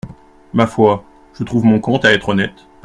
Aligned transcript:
Ma 0.55 0.65
foi, 0.65 1.03
je 1.37 1.43
trouve 1.43 1.65
mon 1.65 1.79
compte 1.79 2.05
à 2.05 2.11
être 2.11 2.29
honnête. 2.29 2.65